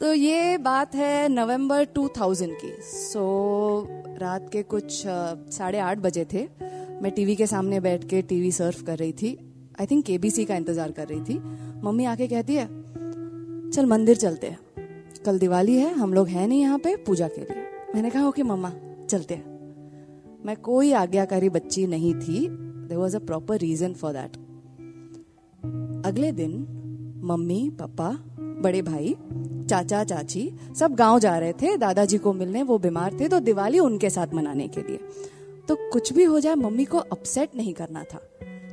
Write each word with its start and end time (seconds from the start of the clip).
तो 0.00 0.12
ये 0.12 0.58
बात 0.58 0.94
है 0.94 1.28
नवंबर 1.28 1.84
2000 1.84 2.50
की। 2.54 2.70
सो 2.82 3.22
so, 3.80 4.20
रात 4.20 4.48
के 4.52 4.62
कुछ 4.62 5.02
साढ़े 5.50 5.78
आठ 5.78 5.98
बजे 5.98 6.24
थे। 6.24 6.42
मैं 7.02 7.10
टीवी 7.10 7.34
के 7.36 7.46
सामने 7.46 7.80
बैठ 7.80 8.04
के 8.04 8.20
टीवी 8.22 8.52
सर्फ 8.52 8.82
कर 8.82 8.98
रही 8.98 9.12
थी। 9.12 9.30
आई 9.80 9.86
थिंक 9.86 10.04
केबीसी 10.04 10.44
का 10.44 10.56
इंतज़ार 10.56 10.92
कर 10.92 11.08
रही 11.08 11.20
थी। 11.20 11.38
मम्मी 11.84 12.04
आके 12.04 12.26
कहती 12.26 12.54
है 12.54 12.66
चल 13.70 13.86
मंदिर 13.86 14.16
चलते 14.16 14.46
हैं। 14.46 14.58
कल 15.26 15.38
दिवाली 15.38 15.76
है 15.76 15.92
हम 15.94 16.14
लोग 16.14 16.28
हैं 16.28 16.46
नहीं 16.48 16.60
यहाँ 16.60 16.78
पे 16.78 16.94
पूजा 16.96 17.28
के 17.28 17.40
लिए। 17.40 17.66
मैंने 17.94 18.10
कहा 18.10 18.28
ओके 18.28 18.42
मम्मा 18.42 18.72
चलते 19.10 19.34
हैं। 19.34 20.40
मैं 20.46 20.56
कोई 20.56 20.92
आज्ञाकारी 20.92 21.48
बच्ची 21.48 21.86
नहीं 21.86 22.14
थी। 22.14 22.46
There 22.48 22.98
was 22.98 23.16
a 23.16 23.20
proper 23.20 23.58
reason 23.58 23.94
for 23.94 24.12
that 24.12 24.36
अगले 26.06 26.32
दिन 26.32 26.56
मम्मी 27.24 27.68
पापा 27.80 28.10
बड़े 28.62 28.82
भाई 28.82 29.16
चाचा, 29.68 30.02
चाची, 30.04 30.50
सब 30.78 30.94
गाँव 30.94 31.18
जा 31.18 31.38
रहे 31.38 31.52
थे, 31.52 31.76
दादाजी 31.76 32.18
को 32.18 32.32
मिलने, 32.32 32.62
वो 32.62 32.78
बीमार 32.78 33.18
थे 33.20 33.28
तो 33.28 33.40
दिवाली 33.40 33.78
उनके 33.78 34.10
साथ 34.10 34.34
मनाने 34.34 34.68
के 34.68 34.80
लिए। 34.80 34.98
तो 35.68 35.76
कुछ 35.92 36.12
भी 36.12 36.24
हो 36.24 36.40
जाए, 36.40 36.54
मम्मी 36.54 36.84
को 36.84 36.98
अपसेट 36.98 37.56
नहीं 37.56 37.72
करना 37.74 38.04
था। 38.04 38.20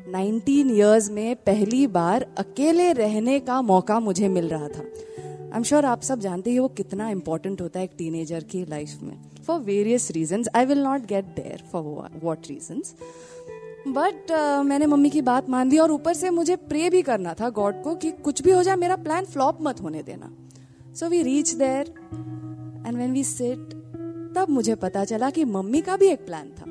19 0.09 0.71
इयर्स 0.71 1.09
में 1.11 1.35
पहली 1.35 1.85
बार 1.87 2.25
अकेले 2.37 2.91
रहने 2.93 3.39
का 3.39 3.61
मौका 3.61 3.99
मुझे 3.99 4.27
मिल 4.27 4.47
रहा 4.49 4.67
था। 4.67 4.81
आई 4.81 5.57
एम 5.57 5.63
श्योर 5.63 5.85
आप 5.85 6.01
सब 6.01 6.19
जानते 6.19 6.51
ही 6.51 6.59
वो 6.59 6.67
कितना 6.67 7.09
इंपॉर्टेंट 7.09 7.61
होता 7.61 7.79
है 7.79 7.85
एक 7.85 7.91
टीनेजर 7.97 8.43
की 8.43 8.65
लाइफ 8.65 9.01
में। 9.03 9.17
For 9.47 9.59
various 9.59 10.09
reasons 10.11 10.49
I 10.55 10.65
will 10.65 10.79
not 10.79 11.05
get 11.05 11.25
there 11.35 11.63
for 11.71 12.09
what 12.23 12.47
reasons 12.49 12.95
but 13.87 14.31
मैंने 14.65 14.85
मम्मी 14.85 15.09
की 15.09 15.21
बात 15.21 15.49
मान 15.49 15.69
ली 15.69 15.77
और 15.77 15.91
ऊपर 15.91 16.13
से 16.13 16.29
मुझे 16.29 16.55
प्रे 16.69 16.89
भी 16.89 17.01
करना 17.01 17.33
था 17.33 17.49
गॉड 17.49 17.81
को 17.83 17.95
कि 17.95 18.11
कुछ 18.11 18.41
भी 18.41 18.51
हो 18.51 18.63
जाए, 18.63 18.75
मेरा 18.75 18.95
प्लान 18.95 19.25
फ्लॉप 19.25 19.57
मत 19.61 19.81
होने 19.81 20.03
देना। 20.03 20.31
So 20.95 21.09
we 21.09 21.21
reach 21.21 21.53
there 21.53 21.93
and 22.87 22.95
when 22.95 23.11
we 23.11 23.23
sit 23.23 23.73
तब 24.35 24.45
मुझे 24.49 24.75
पता 24.75 25.05
चला 25.05 25.29
कि 25.29 25.45
मम्मी 25.45 25.81
का 25.81 25.97
भी 25.97 26.07
एक 26.07 26.25
प्लान 26.25 26.47
था। 26.49 26.65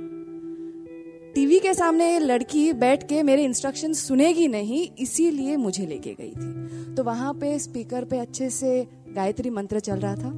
टीवी 1.35 1.59
के 1.59 1.75
सामने 1.75 2.19
लड़की 2.19 2.73
बैठ 2.73 3.09
के 3.09 3.23
मेरे 3.23 3.45
इंस्ट्रक्शन 3.45 3.93
सुनेगी 3.93 4.48
नहीं, 4.48 4.89
इसीलिए 4.98 5.57
मुझे 5.57 5.87
लेके 5.87 6.15
गई 6.15 6.31
थी। 6.31 6.95
तो 6.95 7.05
वहाँ 7.05 7.35
पे 7.35 7.59
स्पीकर 7.59 8.05
पे 8.05 8.19
अच्छे 8.19 8.51
से 8.51 8.87
गायत्री 9.15 9.51
मंत्र 9.51 9.81
चल 9.81 9.97
रहा 9.97 10.15
था। 10.15 10.29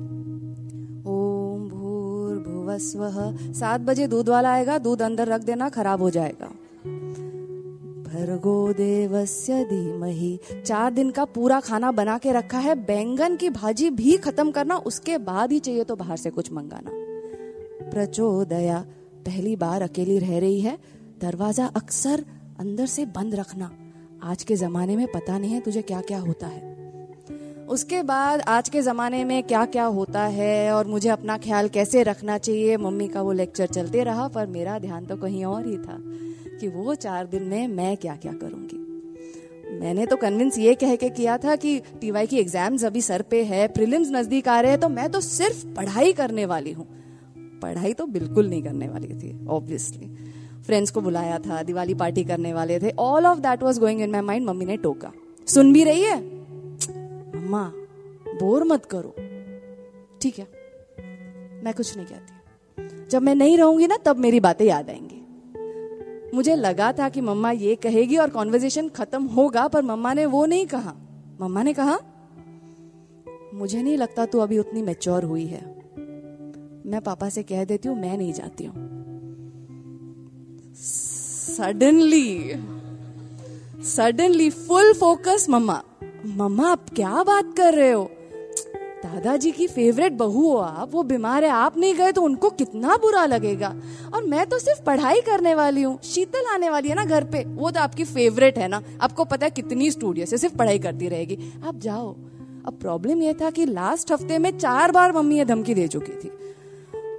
ओम 1.11 1.69
भूर्भुवस्वः, 1.69 3.53
सात 3.53 3.81
बजे 3.81 4.07
दूध 4.07 4.29
वाला 4.29 4.53
आएगा, 4.53 4.79
दूध 4.79 5.03
अंदर 5.03 5.29
रख 5.29 5.41
देना, 5.41 5.69
खराब 5.69 6.03
हो 6.03 6.11
जाएगा। 6.11 6.53
भर्गो 8.17 8.73
देवस्य 8.73 9.65
धीमहि। 9.65 10.39
चार 10.67 10.93
दिन 10.93 11.11
का 11.11 11.25
पूरा 11.25 11.61
खाना 11.61 11.91
बना 11.93 12.17
के 12.19 12.33
रखा 12.33 12.59
है। 12.59 12.75
बैंगन 12.75 13.37
की 13.37 13.51
भाजी 13.51 13.91
भी 13.91 14.17
खत्म 14.17 14.51
करना, 14.51 14.77
उसके 14.77 15.19
बाद 15.19 15.53
ही 15.53 15.59
चाहिए 15.59 15.85
तो 15.85 15.97
बाहर 15.97 16.17
से 16.17 16.31
कुछ 16.31 16.53
मंगाना। 16.53 16.91
प्रचोदया, 17.91 18.79
पहली 19.27 19.57
बार 19.57 19.83
अकेली 19.83 20.19
रह 20.19 20.39
रही 20.39 20.61
है। 20.61 20.79
दरवाज़ा 21.21 21.67
अक्सर 21.67 22.25
अंदर 22.61 22.87
से 22.87 23.05
बंद 23.07 23.35
रखना। 23.35 23.71
आज 24.23 24.43
के 24.43 24.57
जमाने 24.57 24.97
में 24.97 25.07
पता 25.07 25.39
नहीं 25.39 25.53
है 25.53 25.61
तुझे 25.61 25.83
क्या 25.83 26.01
क्या 26.01 26.19
होता 26.19 26.47
है। 26.47 26.75
उसके 27.69 28.03
बाद 28.03 28.41
आज 28.41 28.69
के 28.69 28.83
ज़माने 28.83 29.25
में 29.25 29.43
क्या 29.43 29.65
क्या 29.67 29.85
होता 29.85 30.23
है 30.23 30.73
और 30.73 30.87
मुझे 30.87 31.09
अपना 31.09 31.39
ख्याल 31.39 31.69
कैसे 31.69 32.03
रखना 32.03 32.39
चाहिए? 32.39 32.77
मम्मी 32.77 33.09
का 33.09 33.23
वो 33.23 33.33
लेक्चर 33.33 33.67
चलते 33.67 34.05
रहा, 34.05 34.29
पर 34.29 34.47
मेरा 34.47 34.79
ध्यान 34.79 35.07
तो 35.07 35.17
कहीं 35.17 35.45
और 35.45 35.67
ही 35.67 35.77
था। 35.79 36.03
कि 36.61 36.69
वो 36.69 36.95
चार 36.97 37.27
दिन 37.27 37.43
में 37.43 37.69
मैं 37.69 37.97
क्या 37.97 38.17
क्या 38.17 38.33
करूँगी। 38.35 38.85
मैंने 39.79 40.07
तो 40.07 40.17
कन्विंस 40.17 40.59
ये 40.59 40.75
कह 40.75 40.95
के 40.97 41.09
किया 41.11 41.37
था 41.39 41.57
कि 41.57 41.79
टीवाई 42.01 42.27
की 42.27 42.39
एग्ज़ाम्स 42.39 42.85
अभी 42.85 43.01
सर 43.03 43.23
पे 43.23 43.43
है 43.45 43.67
प्रीलिम्स 43.69 44.11
नज़दीक 44.13 44.49
आ 44.49 44.61
रहे 44.61 44.71
हैं 44.71 44.81
तो 44.81 44.89
मैं 44.91 45.11
तो 45.11 45.21
सिर्फ़ 45.21 45.67
पढ़ाई 45.77 46.13
करने 46.13 46.47
वाली 46.47 46.73
हूँ। 46.73 46.87
पढ़ाई 47.63 47.93
तो 47.93 48.07
बिल्कुल 48.09 48.49
नहीं 48.49 48.63
करने 48.63 48.89
वाली 48.89 49.15
थी 49.15 49.47
ऑब्वियसली 49.49 50.09
फ्रेंड्स 50.67 50.91
को 50.91 51.01
बुलाया 51.01 51.39
था, 51.39 51.63
दिवाली 51.63 51.95
पार्टी 51.95 52.25
करने 52.25 52.53
वाले 52.53 52.79
थे 52.79 52.91
all 52.99 53.27
of 53.27 53.39
that 53.39 53.63
was 53.63 53.81
going 53.81 54.01
in 54.03 54.11
my 54.11 54.21
mind 54.23 54.47
mummy 54.47 54.65
ने 54.65 54.77
टोका। 54.77 55.13
सुन 55.49 55.73
भी 55.73 55.85
रही 55.85 56.03
है? 56.03 56.17
मम्मा, 56.17 57.65
बोर 58.41 58.65
मत 58.65 58.85
करो। 58.85 59.15
ठीक 60.23 60.39
है, 60.39 60.47
मैं 61.65 61.75
कुछ 61.75 61.97
नहीं 61.97 62.07
कहती। 62.07 63.09
जब 63.11 63.23
मैं 63.23 63.35
नहीं 63.35 63.57
रहूँगी 63.59 63.87
ना, 63.87 63.97
तब 63.97 64.17
मेरी 64.19 64.41
बातें 64.41 64.65
याद 64.65 64.91
आएँगी। 64.91 65.16
मुझे 66.35 66.57
लगा 66.57 66.93
था 66.93 67.09
कि 67.09 67.21
मम्मा 67.21 67.51
ये 67.51 67.75
कहेगी 67.75 68.17
और 68.17 68.31
कॉन्वर्जेशन 68.31 68.89
खत्म 68.89 69.25
होगा, 69.25 69.69
पर 69.69 69.83
मम्मा 69.83 70.13
ने 70.15 70.27
वो 70.27 70.47
नहीं 70.47 70.67
कहा। 70.67 70.95
मम्मा 71.41 71.63
ने 71.63 71.73
कहा, 71.73 71.99
मुझे 73.55 73.83
नहीं 73.83 73.97
लगता 73.99 74.27
तू 74.27 74.39
अभी 74.39 74.59
उतनी 74.59 74.83
मेच्योर 74.83 75.25
हुई 75.25 75.47
है। 75.47 75.65
मैं 76.87 77.01
पापा 77.01 77.29
से 77.29 77.43
कह 77.43 77.65
देती 77.65 77.89
हूँ, 77.89 78.01
मैं 78.01 78.17
नहीं 78.19 78.33
जाती 78.33 78.65
हूँ। 78.65 78.75
सडनली 80.77 82.55
सडनली 83.85 84.51
फुल 84.51 84.93
फोकस 84.93 85.47
मम्मा। 85.51 85.83
मम्मा, 86.27 86.71
आप 86.71 86.91
क्या 86.91 87.23
बात 87.23 87.55
कर 87.57 87.75
रहे 87.75 87.91
हो? 87.91 88.11
दादाजी 89.07 89.51
की 89.53 89.67
फेवरेट 89.67 90.13
बहू 90.13 90.51
हो 90.51 90.57
आप, 90.57 90.93
वो 90.93 91.03
बीमार 91.03 91.45
है, 91.45 91.51
आप 91.51 91.77
नहीं 91.79 91.95
गए 91.95 92.13
तो 92.13 92.23
उनको 92.23 92.51
कितना 92.51 92.97
बुरा 92.97 93.25
लगेगा। 93.27 93.69
और 94.15 94.25
मैं 94.25 94.47
तो 94.47 94.59
सिर्फ़ 94.59 94.83
पढ़ाई 94.83 95.21
करने 95.21 95.55
वाली 95.55 95.83
हूँ, 95.83 95.99
शीतल 96.03 96.47
आने 96.47 96.71
वाली 96.71 96.89
है 96.89 96.95
ना 96.95 97.05
घर 97.05 97.25
पे, 97.25 97.45
वो 97.45 97.71
तो 97.71 97.81
आपकी 97.81 98.05
फेवरेट 98.05 98.59
है 98.59 98.69
ना। 98.69 98.83
आपको 99.01 99.25
पता 99.25 99.47
है 99.47 99.51
कितनी 99.51 99.91
स्टूडियो 99.91 100.27
से 100.27 100.39
सिर्फ़ 100.39 100.57
पढ़ाई 100.57 100.79
करती 100.79 101.09
रहेगी। 101.09 101.39
आप 101.67 101.79
जाओ। 101.79 102.13
अब 102.67 102.79
प्रॉब्लम 102.81 103.23
यह 103.23 103.33
था 103.33 103.51
कि 103.51 103.67
लास्ट 103.67 104.13
हफ़्ते 104.13 104.39
में 104.39 104.59
चार 104.59 104.93
बार 104.93 105.13
मम्मी 105.13 105.39
ये 105.39 105.45
धमकी 105.45 105.75
दे 105.75 105.89
चुकी 105.89 106.13
थी। 106.13 106.31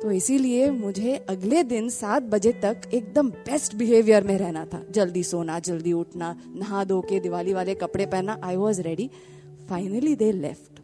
तो 0.01 0.11
इसीलिए 0.11 0.69
मुझे 0.71 1.15
अगले 1.29 1.63
दिन 1.63 1.89
सात 1.89 2.23
बजे 2.23 2.51
तक 2.51 2.81
एकदम 2.93 3.29
बेस्ट 3.29 3.75
बिहेवियर 3.75 4.23
में 4.23 4.37
रहना 4.37 4.65
था। 4.65 4.83
जल्दी 4.91 5.23
सोना, 5.23 5.59
जल्दी 5.59 5.93
उठना, 5.93 6.35
नहा 6.55 6.83
धो 6.83 7.01
के 7.01 7.19
दिवाली 7.19 7.53
वाले 7.53 7.75
कपड़े 7.75 8.05
पहनना 8.05 8.39
I 8.43 8.55
was 8.55 8.81
ready 8.81 9.09
finally 9.69 10.15
they 10.15 10.31
left 10.31 10.76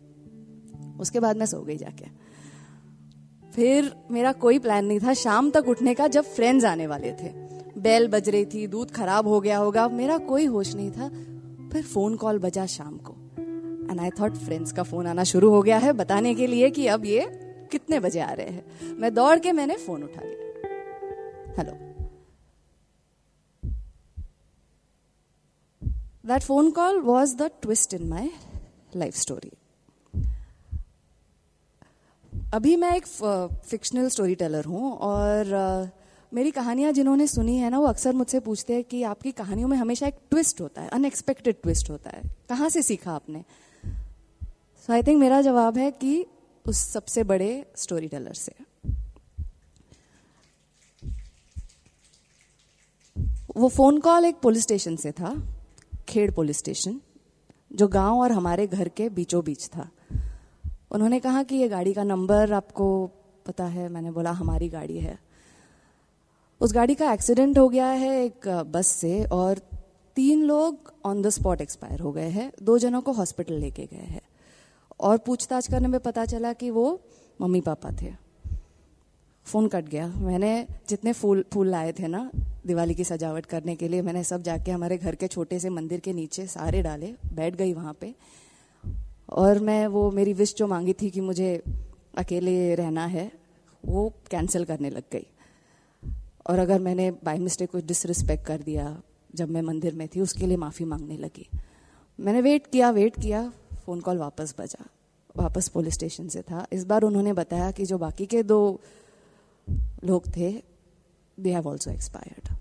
उसके 0.99 1.19
बाद 1.19 1.37
मैं 1.37 1.45
सो 1.45 1.61
गई 1.61 1.77
जाके। 1.77 2.05
फिर 3.51 3.91
मेरा 4.11 4.31
कोई 4.31 4.59
प्लान 4.59 4.85
नहीं 4.85 4.99
था। 4.99 5.13
शाम 5.13 5.49
तक 5.51 5.67
उठने 5.67 5.93
का 5.93 6.07
जब 6.07 6.23
फ्रेंड्स 6.23 6.65
आने 6.65 6.87
वाले 6.87 7.11
थे। 7.11 7.29
बेल 7.77 8.07
बज 8.07 8.29
रही 8.29 8.45
थी, 8.45 8.67
दूध 8.67 8.91
खराब 8.91 9.27
हो 9.27 9.41
गया 9.41 9.57
होगा, 9.57 9.87
मेरा 9.87 10.17
कोई 10.17 10.45
होश 10.45 10.75
नहीं 10.75 10.91
था। 10.91 11.09
फिर 11.69 11.83
फ़ोन 11.83 12.15
कॉल 12.15 12.39
बजा 12.39 12.65
शाम 12.65 12.97
को। 12.97 13.13
एंड 13.91 13.99
आई 13.99 14.09
थॉट 14.09 14.35
फ्रेंड्स 14.35 14.71
का 14.71 14.83
फ़ोन 14.83 15.07
आना 15.07 15.23
शुरू 15.23 15.49
हो 15.49 15.61
गया 15.61 15.77
है। 15.77 15.93
बताने 15.93 16.35
के 16.35 16.47
लिए 16.47 16.69
कि 16.69 16.87
अब 16.87 17.05
ये 17.05 17.25
कितने 17.71 17.99
बजे 17.99 18.19
आ 18.19 18.31
रहे 18.31 18.49
हैं। 18.49 18.95
मैं 18.95 19.13
दौड़ 19.13 19.39
के 19.39 19.51
मैंने 19.51 19.77
फ़ोन 19.77 20.03
उठा 20.03 20.21
लिया। 20.21 21.53
Hello 21.57 21.73
that 26.25 26.41
phone 26.41 26.71
call 26.71 26.99
was 26.99 27.35
the 27.37 27.51
twist 27.61 27.93
in 27.93 28.07
my 28.07 28.31
life 28.95 29.15
story 29.15 29.51
अभी 32.53 32.75
मैं 32.75 32.95
एक 32.95 33.05
फिक्शनल 33.65 34.07
स्टोरी 34.09 34.33
टेलर 34.35 34.65
हूँ 34.65 34.91
और 35.01 35.45
मेरी 36.31 36.51
कहानियाँ 36.51 36.91
जिन्होंने 36.91 37.25
सुनी 37.27 37.55
है 37.57 37.69
ना, 37.69 37.79
वो 37.79 37.85
अक्सर 37.87 38.13
मुझसे 38.13 38.39
पूछते 38.39 38.73
हैं 38.73 38.83
कि 38.83 39.01
आपकी 39.03 39.31
कहानियों 39.31 39.67
में 39.67 39.75
हमेशा 39.77 40.07
एक 40.07 40.15
ट्विस्ट 40.29 40.61
होता 40.61 40.81
है 40.81 40.89
अनएक्सपेक्टेड 40.89 41.55
ट्विस्ट 41.61 41.89
होता 41.89 42.09
है। 42.09 42.21
कहाँ 42.49 42.69
से 42.69 42.81
सीखा 42.81 43.11
आपने? 43.11 43.43
सो 44.87 44.93
आई 44.93 45.03
थिंक 45.03 45.19
मेरा 45.19 45.41
जवाब 45.41 45.77
है 45.77 45.89
कि 45.91 46.25
उस 46.65 46.83
सबसे 46.87 47.23
बड़े 47.23 47.49
स्टोरी 47.75 48.07
टेलर 48.07 48.33
से। 48.33 48.53
वो 53.57 53.69
फ़ोन 53.69 53.99
कॉल 53.99 54.25
एक 54.25 54.39
पुलिस 54.41 54.63
स्टेशन 54.63 54.95
से 54.95 55.11
था, 55.11 55.35
खेड़ 56.09 56.29
पुलिस 56.31 56.57
स्टेशन 56.57 56.99
जो 57.71 57.87
गाँव 57.87 58.21
और 58.21 58.31
हमारे 58.31 58.67
घर 58.67 58.89
के 58.89 59.09
बीचों 59.09 59.43
बीच 59.43 59.67
था। 59.67 59.89
उन्होंने 60.93 61.19
कहा 61.19 61.43
कि 61.43 61.55
ये 61.55 61.69
गाड़ी 61.69 61.93
का 61.93 62.03
नंबर 62.03 62.53
आपको 62.53 63.07
पता 63.45 63.65
है, 63.65 63.89
मैंने 63.89 64.11
बोला, 64.11 64.31
हमारी 64.31 64.69
गाड़ी 64.69 64.99
है। 64.99 65.19
उस 66.61 66.73
गाड़ी 66.73 66.95
का 66.95 67.13
एक्सीडेंट 67.13 67.59
हो 67.59 67.69
गया 67.69 67.87
है 67.87 68.25
एक 68.25 68.47
बस 68.47 68.87
से 68.87 69.23
और 69.23 69.57
तीन 70.15 70.43
लोग 70.43 70.93
ऑन 71.05 71.21
द 71.21 71.29
स्पॉट 71.29 71.61
एक्सपायर 71.61 71.99
हो 71.99 72.11
गए 72.11 72.29
हैं। 72.29 72.51
दो 72.63 72.77
जनों 72.77 73.01
को 73.01 73.11
हॉस्पिटल 73.11 73.53
लेके 73.53 73.85
गए 73.85 73.97
हैं। 73.97 74.21
और 74.99 75.17
पूछताछ 75.17 75.71
करने 75.71 75.87
में 75.87 75.99
पता 75.99 76.25
चला 76.25 76.53
कि 76.53 76.69
वो 76.69 77.01
मम्मी 77.41 77.61
पापा 77.61 77.91
थे। 78.01 78.13
फ़ोन 79.45 79.67
कट 79.67 79.85
गया। 79.85 80.07
मैंने 80.07 80.67
जितने 80.89 81.13
फूल 81.13 81.45
फूल 81.53 81.67
लाए 81.67 81.91
थे 81.91 82.07
ना, 82.07 82.31
दिवाली 82.67 82.93
की 82.93 83.03
सजावट 83.03 83.45
करने 83.45 83.75
के 83.75 83.87
लिए, 83.87 84.01
मैंने 84.01 84.23
सब 84.23 84.41
जाके 84.41 84.71
हमारे 84.71 84.97
घर 84.97 85.15
के 85.15 85.27
छोटे 85.27 85.59
से 85.59 85.69
मंदिर 85.69 85.99
के 85.99 86.13
नीचे 86.13 86.47
सारे 86.47 86.81
डाले, 86.81 87.15
बैठ 87.33 87.55
गई 87.55 87.73
वहाँ 87.73 87.93
पे। 87.93 88.15
और 89.33 89.59
मैं 89.59 89.87
वो 89.87 90.11
मेरी 90.11 90.33
विश 90.33 90.55
जो 90.55 90.67
मांगी 90.67 90.93
थी 90.93 91.09
कि 91.09 91.21
मुझे 91.21 91.63
अकेले 92.17 92.75
रहना 92.75 93.05
है, 93.05 93.31
वो 93.85 94.13
कैंसिल 94.31 94.65
करने 94.65 94.89
लग 94.89 95.03
गई। 95.11 95.27
और 96.47 96.59
अगर 96.59 96.79
मैंने 96.79 97.11
बाय 97.11 97.37
मिस्टेक 97.37 97.69
कुछ 97.69 97.85
डिसरिस्पेक्ट 97.85 98.45
कर 98.45 98.61
दिया, 98.61 99.01
जब 99.35 99.49
मैं 99.49 99.61
मंदिर 99.61 99.93
में 99.93 100.07
थी, 100.07 100.21
उसके 100.21 100.47
लिए 100.47 100.57
माफ़ी 100.57 100.85
मांगने 100.85 101.17
लगी। 101.17 101.49
मैंने 102.19 102.41
वेट 102.41 102.67
किया 102.67 102.89
वेट 102.89 103.15
किया 103.15 103.53
फ़ोन 103.85 104.01
कॉल 104.01 104.17
वापस 104.17 104.55
बजा। 104.57 104.85
वापस 105.37 105.67
पुलिस 105.67 105.93
स्टेशन 105.93 106.27
से 106.27 106.41
था। 106.41 106.67
इस 106.73 106.83
बार 106.83 107.01
उन्होंने 107.01 107.33
बताया 107.33 107.71
कि 107.71 107.85
जो 107.85 107.97
बाकी 107.97 108.25
के 108.25 108.43
दो 108.43 108.81
लोग 110.03 110.27
थे 110.37 110.63
they 111.39 111.53
have 111.53 111.67
also 111.67 111.91
expired 111.91 112.55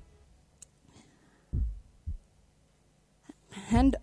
and 3.75 3.97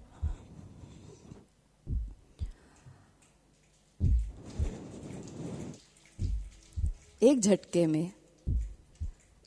एक 7.30 7.40
झटके 7.40 7.88
में 7.88 8.12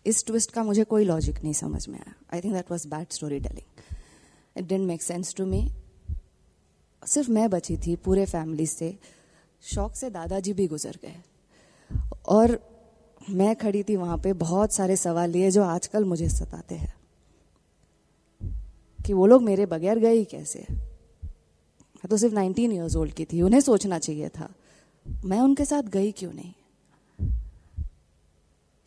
इस 0.06 0.26
ट्विस्ट 0.26 0.50
का 0.50 0.62
मुझे 0.62 0.84
कोई 0.84 1.04
लॉजिक 1.04 1.42
नहीं 1.42 1.52
समझ 1.52 1.88
में 1.88 1.98
आया। 1.98 2.14
I 2.34 2.40
think 2.40 2.54
that 2.54 2.70
was 2.70 2.88
bad 2.88 3.06
storytelling 3.40 3.94
it 4.56 4.64
didn't 4.64 4.88
make 4.88 5.02
sense 5.02 5.34
to 5.34 5.46
me 5.46 5.72
सिर्फ़ 7.06 7.30
मैं 7.30 7.50
बची 7.50 7.76
थी 7.76 7.96
पूरे 7.96 8.26
फैमिली 8.26 8.66
से। 8.66 8.98
शौक 9.62 9.94
से 9.94 10.10
दादाजी 10.10 10.52
भी 10.52 10.66
गुजर 10.66 10.98
गए। 11.02 11.22
और 12.26 12.60
मैं 13.30 13.56
खड़ी 13.56 13.82
थी 13.82 13.96
वहाँ 13.96 14.18
पे 14.18 14.32
बहुत 14.32 14.72
सारे 14.72 14.96
सवाल 14.96 15.30
लिए 15.30 15.50
जो 15.50 15.62
आजकल 15.62 16.04
मुझे 16.04 16.28
सताते 16.28 16.74
हैं। 16.74 16.94
कि 19.06 19.12
वो 19.12 19.26
लोग 19.26 19.42
मेरे 19.42 19.66
बगैर 19.66 19.98
गए 19.98 20.12
ही 20.12 20.24
कैसे? 20.24 20.66
मैं 20.70 22.08
तो 22.10 22.16
सिर्फ़ 22.16 22.34
19 22.34 22.72
इयर्स 22.72 22.96
ओल्ड 22.96 23.12
की 23.12 23.24
थी। 23.24 23.42
उन्हें 23.42 23.60
सोचना 23.60 23.98
चाहिए 23.98 24.28
था, 24.28 24.54
मैं 25.24 25.40
उनके 25.40 25.64
साथ 25.64 25.82
गई 25.82 26.12
क्यों 26.12 26.32
नहीं? 26.32 26.52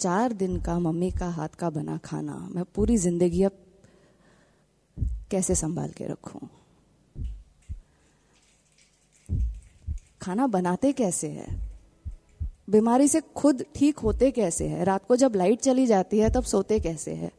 चार 0.06 0.34
दिन 0.34 0.62
का 0.62 0.80
मम्मी 0.80 1.12
का 1.12 1.30
हाथ 1.30 1.50
का 1.50 1.69
बना 1.69 1.98
खाना, 1.98 2.50
मैं 2.52 2.63
पूरी 2.75 2.98
ज़िंदगी 2.98 3.44
अब 3.44 3.52
कैसे 5.31 5.56
संभाल 5.56 5.90
के 5.90 6.06
रखूँ? 6.06 6.50
खाना 10.22 10.48
बनाते 10.48 10.92
कैसे 10.92 11.28
है? 11.28 11.48
बीमारी 12.69 13.07
से 13.07 13.22
खुद 13.22 13.66
ठीक 13.75 14.00
होते 14.00 14.31
कैसे 14.31 14.68
है? 14.68 14.84
रात 14.84 15.06
को 15.06 15.16
जब 15.16 15.36
लाइट 15.36 15.62
चली 15.62 15.88
जाती 15.88 16.19
है, 16.19 16.30
तब 16.30 16.44
सोते 16.44 16.80
कैसे 16.80 17.13
है? 17.13 17.31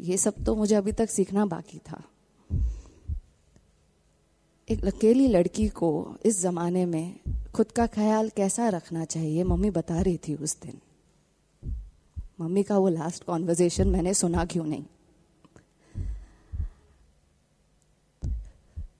ये 0.00 0.16
सब 0.16 0.44
तो 0.44 0.56
मुझे 0.56 0.74
अभी 0.74 0.92
तक 0.92 1.10
सीखना 1.10 1.46
बाकी 1.46 1.78
था। 1.78 2.02
एक 4.68 4.84
अकेली 4.84 5.28
लड़की 5.28 5.68
को 5.68 6.16
इस 6.24 6.42
जमाने 6.42 6.86
में 6.86 7.20
खुद 7.54 7.72
का 7.72 7.86
ख्याल 7.86 8.28
कैसा 8.28 8.68
रखना 8.68 9.04
चाहिए, 9.04 9.44
मम्मी 9.44 9.70
बता 9.70 10.00
रही 10.00 10.16
थी 10.16 10.34
उस 10.34 10.60
दिन। 10.60 10.80
मम्मी 12.40 12.62
का 12.62 12.78
वो 12.78 12.88
लास्ट 12.88 13.24
कॉन्वर्जेशन 13.24 13.88
मैंने 13.88 14.14
सुना 14.14 14.44
क्यों 14.44 14.64
नहीं? 14.64 14.84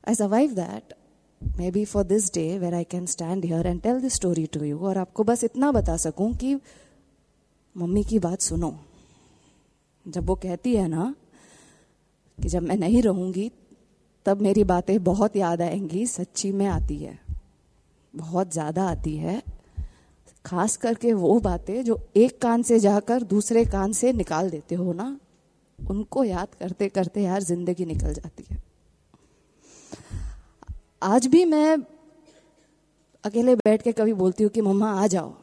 I 0.08 0.14
survive 0.14 0.52
that 0.52 0.94
maybe 1.70 1.84
for 1.84 2.04
this 2.04 2.32
day 2.34 2.58
where 2.58 2.74
I 2.74 2.84
can 2.84 3.06
stand 3.06 3.44
here 3.44 3.66
and 3.66 3.80
tell 3.80 4.00
this 4.00 4.14
story 4.14 4.46
to 4.46 4.64
you 4.64 4.78
और 4.78 4.98
आपको 4.98 5.24
बस 5.24 5.44
इतना 5.44 5.72
बता 5.72 5.96
सकूँ 5.96 6.32
कि 6.34 6.54
मम्मी 7.76 8.04
की 8.04 8.18
बात 8.18 8.40
सुनो। 8.40 8.74
जब 10.06 10.26
वो 10.26 10.34
कहती 10.34 10.74
है 10.76 10.88
ना 10.88 11.14
कि 12.38 12.48
जब 12.48 12.62
मैं 12.62 12.76
नहीं 12.76 13.02
रहूँगी, 13.02 13.50
तब 14.26 14.40
मेरी 14.40 14.64
बातें 14.64 15.02
बहुत 15.04 15.36
याद 15.36 15.62
आएँगी, 15.62 16.06
सच्ची 16.06 16.52
में 16.52 16.66
आती 16.66 16.96
है। 16.96 17.18
बहुत 18.14 18.52
ज़्यादा 18.52 18.88
आती 18.88 19.16
है। 19.16 19.42
खास 20.44 20.76
करके 20.76 21.12
वो 21.12 21.40
बातें 21.40 21.84
जो 21.84 22.08
एक 22.16 22.42
कान 22.42 22.62
से 22.62 22.80
जाकर 22.80 23.22
दूसरे 23.22 23.64
कान 23.64 23.92
से 23.92 24.12
निकाल 24.12 24.50
देते 24.50 24.74
हो 24.74 24.92
ना, 24.92 25.20
उनको 25.90 26.24
याद 26.24 26.48
करते 26.54 26.88
करते 26.88 27.22
यार 27.22 27.42
ज़िंदगी 27.42 27.84
निकल 27.84 28.12
जाती 28.14 28.44
है। 28.50 28.62
आज 31.02 31.26
भी 31.26 31.44
मैं 31.44 31.78
अकेले 33.24 33.54
बैठ 33.54 33.82
के 33.82 33.92
कभी 33.92 34.12
बोलती 34.12 34.44
हूँ 34.44 34.50
कि, 34.50 34.60
मम्मा, 34.60 34.92
आ 34.92 35.06
जाओ। 35.06 35.34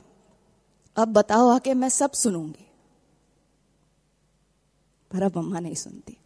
अब 0.98 1.08
बताओ 1.08 1.50
आके 1.50 1.74
मैं 1.74 1.90
सब 1.90 2.12
सुनूँगी। 2.12 2.66
पर 5.12 5.24
अब 5.24 5.38
मम्मा 5.38 5.60
नहीं 5.60 5.76
सुनती। 5.76 6.18